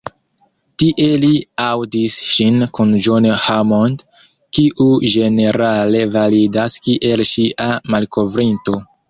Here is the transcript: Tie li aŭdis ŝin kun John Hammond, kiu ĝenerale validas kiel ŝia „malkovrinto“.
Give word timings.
Tie 0.83 1.09
li 1.25 1.27
aŭdis 1.65 2.15
ŝin 2.29 2.57
kun 2.77 2.95
John 3.07 3.27
Hammond, 3.43 4.01
kiu 4.59 4.89
ĝenerale 5.17 6.03
validas 6.17 6.81
kiel 6.89 7.25
ŝia 7.35 7.71
„malkovrinto“. 7.97 8.83